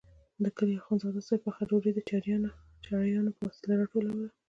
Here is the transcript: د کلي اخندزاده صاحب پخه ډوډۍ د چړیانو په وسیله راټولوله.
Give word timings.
د 0.43 0.45
کلي 0.57 0.73
اخندزاده 0.77 1.21
صاحب 1.27 1.41
پخه 1.45 1.61
ډوډۍ 1.69 1.91
د 1.95 1.99
چړیانو 2.89 3.31
په 3.37 3.41
وسیله 3.49 3.73
راټولوله. 3.81 4.27